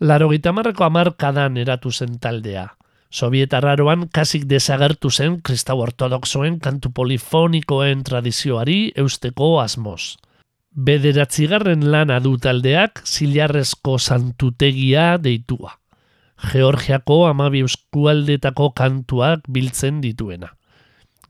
Laro 0.00 0.28
gitamarreko 0.30 0.84
amarkadan 0.86 1.56
eratu 1.58 1.90
zen 1.90 2.20
taldea. 2.22 2.68
Sovietarraroan 3.10 4.04
kasik 4.14 4.44
desagertu 4.46 5.10
zen 5.10 5.40
kristau 5.42 5.80
ortodoxoen 5.82 6.60
kantu 6.62 6.92
polifonikoen 6.94 8.04
tradizioari 8.06 8.92
eusteko 8.94 9.56
asmoz. 9.58 10.14
Bederatzigarren 10.70 11.82
lana 11.90 12.20
du 12.22 12.36
taldeak 12.38 13.02
zilarrezko 13.04 13.98
santutegia 13.98 15.16
deitua. 15.18 15.74
Georgiako 16.52 17.24
amabi 17.26 17.64
euskualdetako 17.66 18.70
kantuak 18.78 19.50
biltzen 19.50 19.98
dituena. 20.00 20.52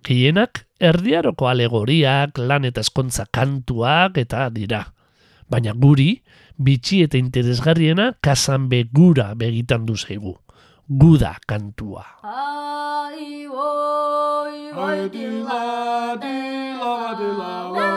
Gehienak 0.04 0.66
erdiaroko 0.78 1.48
alegoriak, 1.48 2.36
lan 2.36 2.68
eta 2.68 2.84
eskontza 2.84 3.24
kantuak 3.32 4.18
eta 4.20 4.50
dira. 4.52 4.84
Baina 5.48 5.72
guri, 5.72 6.18
bitxi 6.59 7.02
eta 7.06 7.18
interesgarriena 7.18 8.12
kasan 8.20 8.68
begura 8.68 9.32
begitan 9.38 9.86
du 9.86 9.96
zaigu. 9.96 10.36
Guda 10.88 11.36
kantua. 11.46 12.04
Ai, 12.24 13.46
oi, 13.46 14.72
oi, 14.72 15.00
dila, 15.12 16.16
dila, 16.22 16.94
dila, 17.18 17.88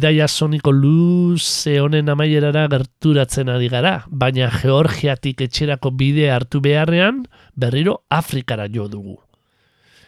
bidaia 0.00 0.28
soniko 0.32 0.72
luze 0.72 1.74
honen 1.76 2.08
amaierara 2.08 2.62
gerturatzen 2.72 3.50
ari 3.52 3.66
gara, 3.68 4.06
baina 4.08 4.46
Georgiatik 4.48 5.42
etxerako 5.44 5.90
bide 5.92 6.30
hartu 6.32 6.62
beharrean 6.64 7.26
berriro 7.52 7.98
Afrikara 8.08 8.64
jo 8.72 8.86
dugu. 8.88 9.18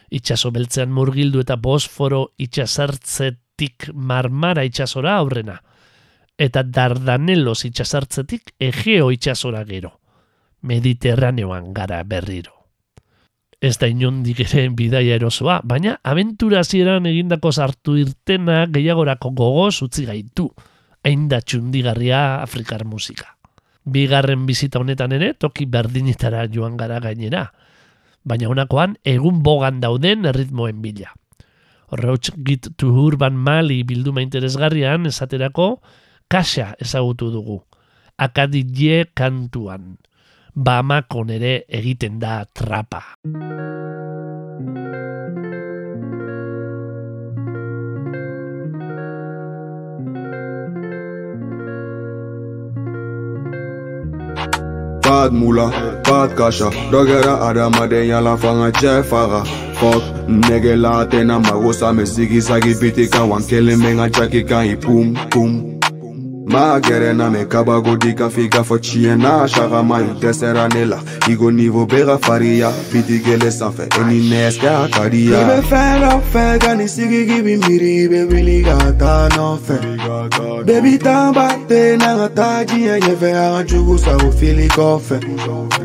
Itxaso 0.09 0.49
beltzean 0.49 0.89
murgildu 0.89 1.43
eta 1.45 1.59
bosforo 1.61 2.23
itxasartzetik 2.41 3.91
marmara 3.93 4.65
itxasora 4.65 5.13
aurrena, 5.19 5.59
eta 6.41 6.63
dardanelos 6.63 7.61
itxasartzetik 7.69 8.55
egeo 8.57 9.11
itxasora 9.13 9.61
gero. 9.63 9.99
Mediterraneoan 10.61 11.69
gara 11.71 12.01
berriro. 12.01 12.62
Ez 13.63 13.77
da 13.79 13.87
inondik 13.87 14.41
ere 14.43 14.65
bidaia 14.75 15.15
erosoa, 15.15 15.61
baina 15.63 15.93
abentura 16.03 16.59
hasieran 16.59 17.05
egindako 17.07 17.53
sartu 17.55 17.95
irtena 18.01 18.65
gehiagorako 18.67 19.31
gogoz 19.37 19.77
utzi 19.85 20.03
gaitu. 20.09 20.49
Hain 21.03 21.29
da 21.31 21.39
txundigarria 21.39 22.41
Afrikar 22.43 22.83
musika. 22.83 23.37
Bigarren 23.87 24.43
bizita 24.47 24.81
honetan 24.83 25.15
ere 25.15 25.31
toki 25.39 25.65
berdinetara 25.67 26.43
joan 26.51 26.75
gara 26.75 26.99
gainera. 27.03 27.45
Baina 28.27 28.51
honakoan 28.51 28.97
egun 29.07 29.39
bogan 29.43 29.79
dauden 29.79 30.27
erritmoen 30.27 30.83
bila. 30.83 31.15
Horreuts 31.91 32.35
git 32.43 32.67
to 32.75 32.91
urban 33.05 33.39
mali 33.47 33.83
bilduma 33.87 34.23
interesgarrian 34.23 35.07
esaterako 35.07 35.77
kaxa 36.27 36.73
ezagutu 36.83 37.31
dugu. 37.31 37.61
Akadidie 38.17 39.05
kantuan. 39.15 39.95
Bamakon 40.55 41.29
ere 41.33 41.63
egiten 41.67 42.19
da 42.19 42.45
trapa. 42.45 43.01
Moula, 55.31 55.71
pas 56.03 56.27
de 56.27 56.35
cacha 56.35 56.69
Dogera 56.91 57.47
adamaden 57.47 58.07
yala 58.07 58.37
fanga 58.37 58.69
cɛ 58.71 59.03
faga 59.03 59.43
Fuck, 59.79 60.03
nɛgɛ 60.27 60.75
la 60.81 61.05
tɛna 61.05 61.39
mago 61.39 61.71
sa 61.71 61.91
mɛ 61.93 62.05
sigi 62.05 62.41
sagi 62.41 62.73
biti 62.75 63.09
kan 63.11 63.29
wan 63.29 63.41
kelen 63.41 63.79
bɛ 63.79 63.91
ŋa 63.95 64.09
jaki 64.11 64.47
kan 64.47 64.67
i 64.67 64.75
pum 64.75 65.15
pum 65.31 65.72
magere 66.45 67.13
na 67.13 67.29
mekaba 67.29 67.79
godika 67.81 68.29
figa 68.29 68.61
fɔciɲɛ 68.63 69.15
n'a 69.17 69.47
sagama 69.47 69.99
yu 69.99 70.13
dɛsɛra 70.21 70.73
ne 70.73 70.85
la 70.85 70.99
i 71.27 71.35
ko 71.35 71.49
nivo 71.51 71.85
be 71.87 72.03
ka 72.05 72.17
fariya 72.17 72.69
bidigele 72.91 73.49
sanfɛ 73.51 73.87
e 73.87 74.03
ni 74.07 74.29
nɛɛsikɛ 74.29 74.69
a 74.83 74.87
ka 74.89 75.09
diya 75.09 75.39
i 75.39 75.43
be 75.49 75.57
fɛn 75.67 76.01
dɔ 76.03 76.21
fɛ 76.33 76.59
ka 76.59 76.73
ni 76.75 76.85
sigigi 76.87 77.41
bi 77.45 77.55
miiri 77.63 78.03
i 78.03 78.07
be 78.07 78.17
te 81.67 81.97
na 81.97 82.09
ka 82.17 82.27
taa 82.35 82.63
diɲɛ 82.65 82.99
ɲɛfɛ 82.99 83.29
a 83.31 83.47
ka 83.53 83.63
jugu 83.63 83.97
fili 84.37 84.67
kɔfɛ 84.67 85.17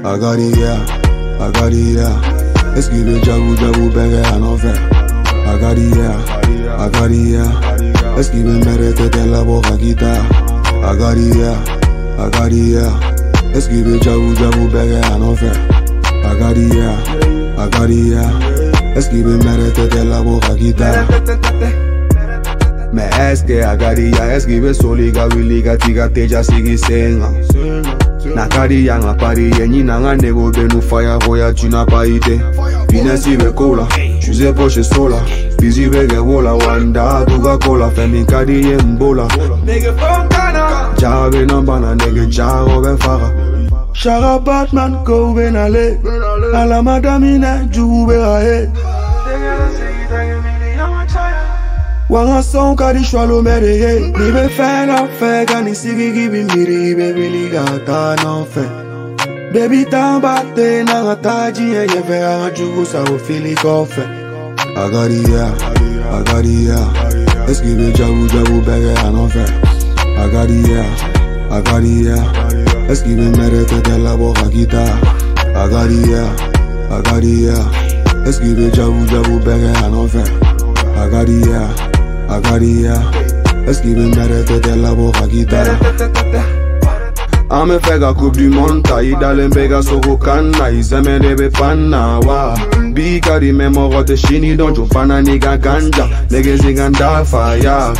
a 0.05 0.19
ka 0.19 0.37
diya 1.71 2.11
jagu 3.25 3.53
jagu 3.61 3.85
bɛɛ 3.95 4.07
kɛ 4.13 4.21
a 4.27 4.37
nɔfɛ 4.43 4.73
a 5.47 5.59
ka 5.61 5.71
diya 5.79 6.11
a 6.79 6.91
ka 6.91 7.05
diya 7.07 7.45
eski 8.19 8.43
be 8.43 8.55
I 10.85 10.97
got 10.97 11.17
it, 11.19 11.37
yeah. 11.37 11.59
I 12.19 12.31
got 12.31 12.53
it, 12.53 12.57
yeah. 12.57 12.95
Let's 13.53 13.67
give 13.69 13.87
it 13.87 14.03
jabu 14.03 14.35
jabu 14.35 14.71
baby, 14.73 14.97
I 14.97 15.19
know 15.19 15.37
fair. 15.37 15.53
I 16.25 16.39
got 16.39 16.57
it, 16.57 16.75
yeah. 16.75 17.63
I 17.63 17.69
got 17.69 17.91
it, 17.91 17.97
yeah. 17.97 18.31
Let's 18.95 19.09
give 19.09 19.27
it 19.27 19.45
mere 19.45 19.71
tete 19.73 20.05
la 20.05 20.23
boca 20.23 20.55
guitar. 20.55 21.07
मैं 22.95 23.09
ऐस 23.21 23.43
के 23.47 23.59
अगारिया 23.61 24.25
ऐस 24.33 24.45
की 24.47 24.59
बे 24.61 24.73
सोलिगा 24.75 25.25
विलिगा 25.37 25.75
तिगा 25.85 26.07
तेजा 26.17 26.43
सिगी 26.43 26.77
सेंगा 26.77 27.29
nakariya 28.37 28.99
ngaparie 28.99 29.69
nyina 29.69 30.01
nganeko 30.01 30.51
benu 30.51 30.83
fire 30.83 31.19
hoya 31.27 31.53
juna 31.53 31.87
paite 31.87 32.41
binesi 32.89 33.37
bekola 33.37 33.87
Tuesday 34.29 34.53
Porsche 34.53 34.85
solar. 34.85 35.25
Busy 35.57 35.87
reggae 35.87 36.23
roller, 36.23 36.55
one 36.59 36.93
dog 36.93 37.29
Coca 37.29 37.57
Cola, 37.65 37.91
Femi 37.91 38.29
Caddy 38.29 38.75
and 38.75 38.99
Bola. 38.99 39.27
Nigga 39.65 39.99
from 39.99 40.29
Ghana, 40.29 40.95
Jar 40.99 41.35
in 41.35 41.49
a 41.49 41.63
banana, 41.63 41.97
nigga 41.97 42.31
Jar 42.31 42.69
of 42.69 43.01
Farah. 43.01 43.33
Shara 43.95 44.45
Batman, 44.45 45.03
go 45.03 45.33
when 45.33 45.57
I. 45.57 45.69
Ala 45.69 46.83
Madamina, 46.83 47.67
Jube, 47.73 48.21
I 48.21 48.43
hate. 48.45 48.69
Wanga 52.11 52.43
song 52.43 52.77
kadi 52.77 53.01
shwalo 53.05 53.43
mere 53.43 53.77
ye 53.77 54.13
Nibe 54.13 54.51
fan 54.51 54.89
of 54.89 55.11
fe 55.19 55.45
Kani 55.45 55.75
sigi 55.75 56.13
gibi 56.13 56.43
miri 56.45 56.95
Baby 56.95 57.29
liga 57.29 57.65
ta 57.85 58.17
non 58.23 58.47
fe 58.47 58.65
Baby 59.53 59.85
tambate 59.85 60.85
na 60.87 61.05
ngataji 61.05 61.69
ye 61.71 61.83
ye 61.83 62.03
fe 62.03 62.25
Aga 62.25 62.51
jugu 62.57 62.87
sa 62.87 63.05
ufili 63.05 63.55
kofe 63.57 64.18
I 64.79 64.89
got 64.91 65.11
it, 65.11 65.29
yeah. 65.29 65.51
I 66.09 66.23
got 66.23 66.45
it, 66.45 66.71
yeah. 66.71 66.87
Let's 67.47 67.61
give 67.61 67.81
it 67.81 67.97
jabu 67.97 68.29
jabu 68.29 68.65
baby, 68.65 68.95
I 68.95 69.11
know 69.11 69.29
fair. 69.29 69.45
I 70.17 70.31
got 70.31 70.49
it, 70.49 70.69
yeah. 70.69 70.87
I 71.51 71.61
got 71.61 71.83
it, 71.83 72.07
yeah. 72.07 72.23
Let's 72.87 73.03
give 73.03 73.19
it 73.19 73.35
merete 73.35 73.83
tete 73.83 73.99
la 73.99 74.17
boca 74.17 74.49
kita. 74.49 74.87
I 75.57 75.69
got 75.69 75.91
it, 75.91 76.07
yeah. 76.09 76.31
I 76.95 77.03
got 77.03 77.25
it, 77.25 77.27
yeah. 77.27 77.67
Let's 78.25 78.39
give 78.39 78.59
it 78.59 78.73
jabu 78.73 79.05
jabu 79.09 79.45
baby, 79.45 79.67
I 79.67 79.91
know 79.91 80.07
fair. 80.07 80.23
I 80.95 81.11
got 81.11 81.29
it, 81.29 81.47
yeah. 81.47 81.69
I 82.31 82.41
got 82.41 82.63
it, 82.63 82.69
yeah. 82.69 83.03
Let's 83.67 83.81
give 83.81 83.99
it 83.99 84.15
merete 84.15 84.47
tete 84.63 84.77
la 84.77 84.95
boca 84.95 85.27
kita. 85.27 86.58
Ame 87.51 87.79
fega 87.81 88.13
coupe 88.13 88.37
du 88.37 88.49
monde 88.51 88.83
Taïda 88.83 89.33
lembega 89.35 89.83
soko 89.83 90.17
kana 90.19 90.71
Izeme 90.71 91.19
debe 91.19 91.51
pana 91.51 92.21
wa. 92.21 92.55
Bikari 92.93 93.53
memorote 93.53 94.17
shini 94.17 94.55
Donjo 94.57 94.87
fana 94.93 95.23
niga 95.23 95.57
ganja. 95.57 96.09
Negezi 96.31 96.75
ganda 96.75 97.25
ya. 97.63 97.93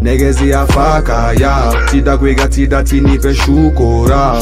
Negezi 0.00 0.52
afaka 0.52 1.32
ya. 1.40 1.72
Tida 1.90 2.16
kwega 2.16 2.48
tida 2.48 2.82
tinipe 2.82 3.34
shukora 3.34 4.36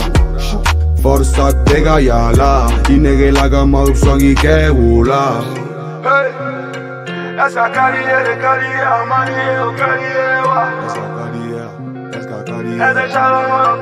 Forza 1.02 1.52
tega 1.64 1.98
yala 2.00 2.70
Inege 2.88 3.30
laga 3.30 3.66
maupsongi 3.66 4.34
kewula 4.34 5.42
Hey 6.02 6.52
Esa 7.46 7.64
a 7.64 7.70
de 8.24 8.36
kariye 8.42 8.82
amani 8.82 9.32
yo 9.56 9.72
wa 10.48 11.11
carinha, 12.78 13.04
essa 13.04 13.24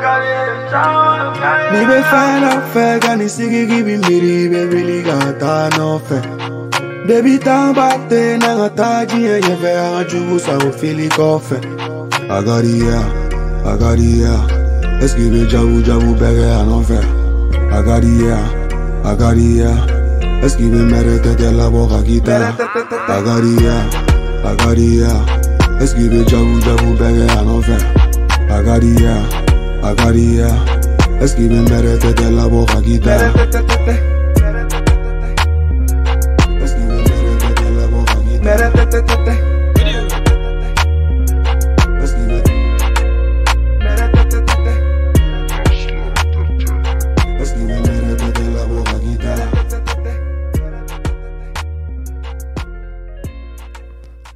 carinha 0.00 1.72
Mi 1.72 1.86
be 1.86 2.02
fena 2.10 2.60
fe 2.72 2.98
gani 3.00 3.28
sigi 3.28 3.66
gibi 3.66 3.96
miri 3.98 4.48
be 4.48 4.66
really 4.66 5.02
gata 5.02 5.70
no 5.76 5.98
fe 5.98 6.20
Baby 7.06 7.38
tan 7.38 7.74
bate 7.74 8.38
na 8.38 8.56
ngata 8.56 9.06
jiye 9.06 9.36
ye 9.46 9.56
fe 9.62 9.72
a 9.76 10.04
jugu 10.04 10.38
sa 10.38 10.56
o 10.56 10.70
fili 10.72 11.08
kofe 11.08 11.58
Agaria, 12.28 13.00
agaria 13.64 14.34
Eskibe 15.02 15.46
jabu 15.50 15.82
jabu 15.82 16.14
bege 16.14 16.46
a 16.60 16.64
no 16.64 16.82
fe 16.82 17.00
Agaria, 17.72 18.38
agaria 19.04 19.72
Eskibe 20.44 20.84
merete 20.90 21.36
te 21.36 21.50
la 21.52 21.68
boca 21.68 22.02
quita. 22.02 22.54
Agaria, 23.08 23.76
agaria 24.44 25.12
Eskibe 25.80 26.24
jabu 26.24 26.60
jabu 26.60 26.96
bege 27.00 27.26
a 27.30 28.09
Agaría, 28.50 29.22
agaría. 29.82 30.48
Escriben 31.20 31.64
merece 31.64 32.12
de 32.14 32.30
la 32.30 32.46
boca 32.46 32.80
guitarra. 32.80 33.32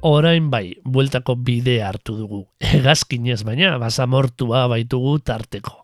Orain 0.05 0.51
bai, 0.53 0.75
bueltako 0.85 1.33
bidea 1.41 1.87
hartu 1.89 2.13
dugu. 2.19 2.43
Hegazkinez 2.71 3.39
baina, 3.47 3.71
basamortua 3.81 4.67
baitugu 4.69 5.17
tarteko. 5.25 5.79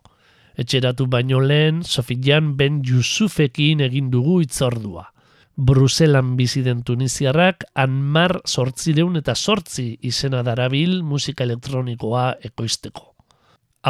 Etxeratu 0.62 1.08
baino 1.10 1.40
lehen, 1.42 1.80
Sofian 1.82 2.52
Ben 2.56 2.76
Yusufekin 2.86 3.80
egin 3.82 4.12
dugu 4.12 4.36
itzordua. 4.44 5.08
Bruselan 5.56 6.36
bizi 6.36 6.62
den 6.62 6.84
Tuniziarrak 6.86 7.64
Anmar 7.74 8.36
sortzireun 8.46 9.18
eta 9.18 9.34
sortzi 9.34 9.88
izena 10.06 10.44
darabil 10.46 11.00
musika 11.02 11.42
elektronikoa 11.42 12.28
ekoizteko. 12.46 13.08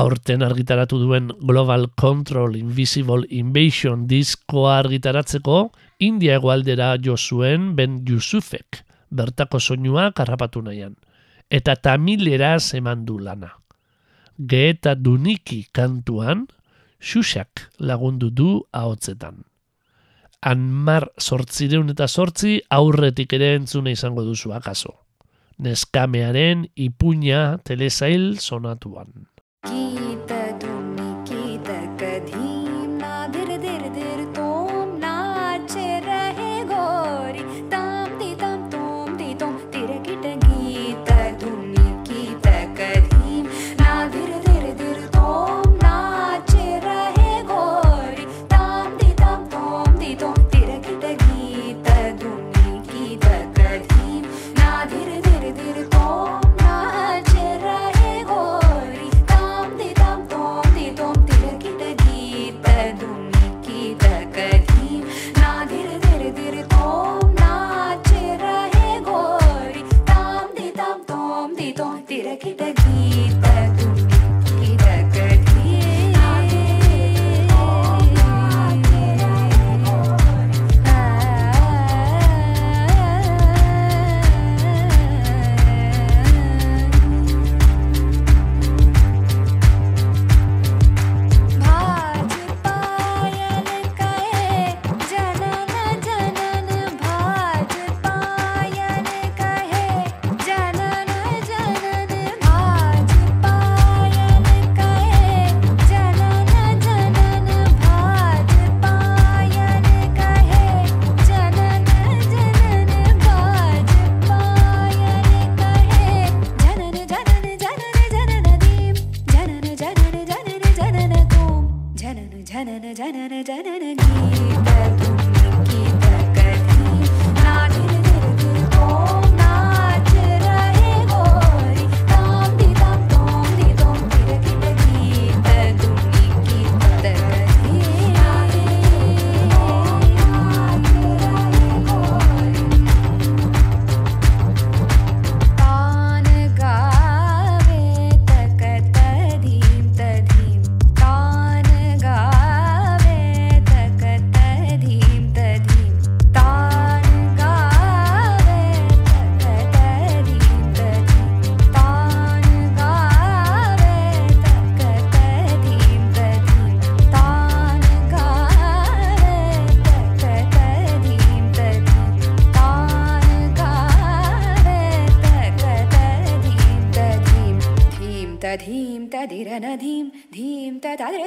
Aurten 0.01 0.43
argitaratu 0.43 0.97
duen 1.03 1.29
Global 1.43 1.91
Control 2.01 2.57
Invisible 2.57 3.29
Invasion 3.29 4.07
diskoa 4.09 4.79
argitaratzeko, 4.79 5.59
India 6.01 6.41
egualdera 6.41 6.95
jo 7.05 7.19
zuen 7.21 7.75
Ben 7.77 8.01
Yusufek, 8.09 8.81
bertako 9.13 9.61
soinua 9.61 10.11
karrapatu 10.17 10.63
nahian. 10.65 10.97
Eta 11.51 11.77
tamileraz 11.77 12.75
eman 12.75 13.05
du 13.05 13.19
lana. 13.19 13.53
Geeta 14.39 14.95
Duniki 14.97 15.67
kantuan, 15.73 16.49
Xuxak 17.03 17.69
lagundu 17.79 18.31
du 18.31 18.51
ahotzetan. 18.73 19.43
Anmar 20.43 21.11
sortzireun 21.19 21.91
eta 21.93 22.09
sortzi 22.09 22.61
aurretik 22.71 23.35
ere 23.39 23.55
entzuna 23.59 23.93
izango 23.95 24.25
duzu 24.27 24.55
akaso. 24.55 24.97
Neskamearen 25.59 26.67
ipuña 26.75 27.59
telesail 27.63 28.39
sonatuan. 28.41 29.29
गीत 29.63 30.42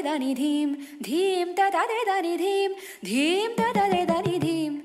ददनिधिं 0.05 0.67
धीं 1.03 1.45
ता 1.57 1.69
दाले 1.69 2.35
धीं 2.37 2.67
धीम् 3.05 3.55
दानि 4.07 4.84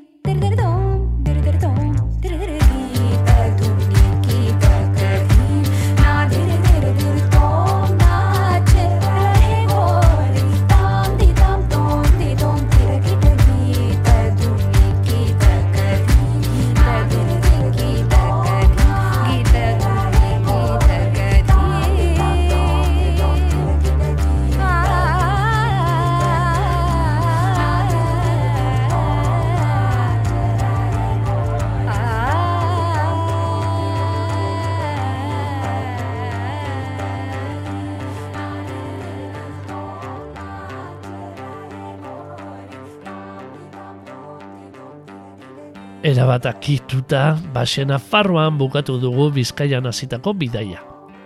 Erabat 46.31 46.47
akituta, 46.47 47.35
basena 47.51 47.97
farroan 47.99 48.55
bukatu 48.55 49.01
dugu 49.03 49.33
bizkaian 49.35 49.89
hasitako 49.91 50.31
bidaia. 50.39 50.79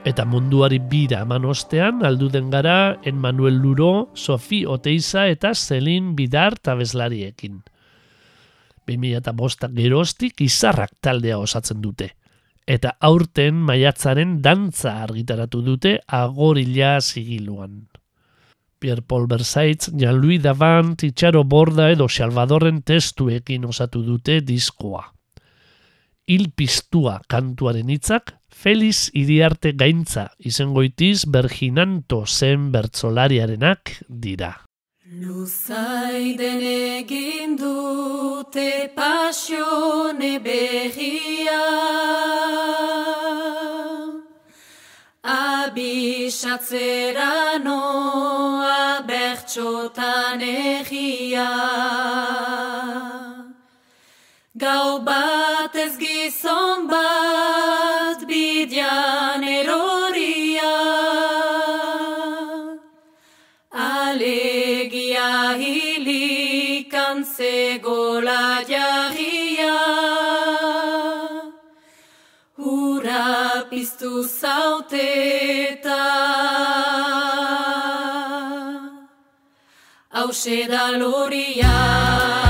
Eta 0.08 0.24
munduari 0.24 0.78
bira 0.80 1.18
eman 1.26 1.44
ostean, 1.44 2.00
alduden 2.08 2.48
gara 2.48 2.96
en 3.04 3.18
Manuel 3.20 3.58
Luro, 3.60 4.08
Sofi 4.14 4.62
Oteiza 4.64 5.26
eta 5.28 5.50
Zelin 5.52 6.14
Bidar 6.16 6.56
tabezlariekin. 6.56 7.60
2005 8.88 9.68
geroztik 9.76 10.40
izarrak 10.40 10.96
taldea 11.04 11.36
osatzen 11.36 11.84
dute. 11.84 12.14
Eta 12.64 12.96
aurten 12.98 13.60
maiatzaren 13.60 14.38
dantza 14.40 15.02
argitaratu 15.02 15.60
dute 15.68 15.98
agorila 16.08 16.96
zigiluan. 17.02 17.82
Pierre 18.84 19.00
Paul 19.00 19.26
Versaitz, 19.26 19.90
Jean-Louis 19.96 20.42
Davant, 20.42 21.02
Itxaro 21.02 21.42
Borda 21.48 21.86
edo 21.88 22.04
Salvadorren 22.04 22.82
testuekin 22.84 23.64
osatu 23.64 24.02
dute 24.04 24.42
diskoa. 24.44 25.06
Hil 26.28 26.50
piztua 26.52 27.14
kantuaren 27.24 27.88
hitzak, 27.88 28.34
Feliz 28.52 29.08
Iriarte 29.16 29.72
Gaintza 29.72 30.26
izengoitiz 30.36 31.24
Berginanto 31.24 32.26
zen 32.26 32.68
bertsolariarenak 32.76 33.94
dira. 34.08 34.52
Luzai 35.16 36.36
den 36.36 36.60
egin 36.68 37.56
dute 37.56 38.68
pasione 38.92 40.36
berria 40.44 41.60
Abisatzera 46.24 47.58
noa 47.62 49.04
bertxotan 49.04 50.40
egia. 50.40 51.50
Gau 54.56 55.04
bat 55.04 55.76
ez 55.76 55.98
gizon 56.00 56.88
bat 56.88 57.83
zauteta 74.22 76.02
Hauxe 80.10 80.68
da 80.68 80.90
loria 80.90 82.43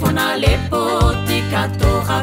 fona 0.00 0.36
lepo 0.36 0.80
te 1.26 1.38
katoa 1.50 2.18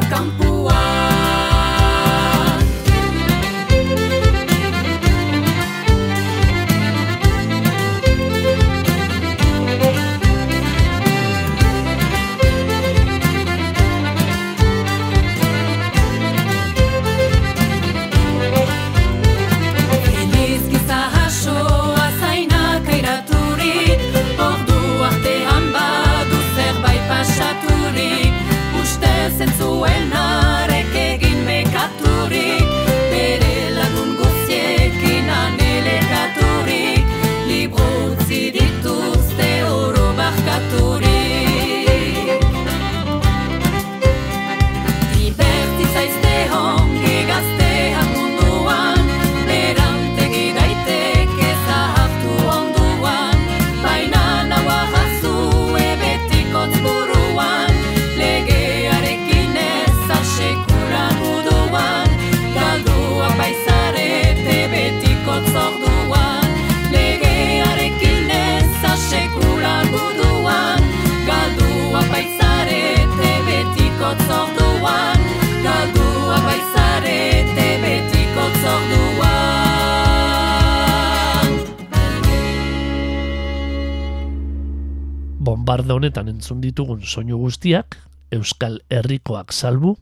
entzun 86.46 86.60
ditugun 86.62 87.00
soinu 87.02 87.40
guztiak, 87.42 87.96
Euskal 88.30 88.76
Herrikoak 88.86 89.50
salbu, 89.50 89.96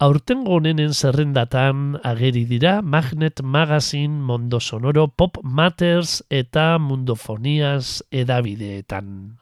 aurtengo 0.00 0.54
honenen 0.56 0.94
zerrendatan 0.96 1.98
ageri 2.00 2.46
dira 2.48 2.80
Magnet 2.80 3.42
Magazine, 3.44 4.16
Mondo 4.16 4.56
Sonoro, 4.56 5.08
Pop 5.08 5.36
Matters 5.44 6.22
eta 6.32 6.78
Mundofonias 6.80 8.00
edabideetan. 8.08 9.36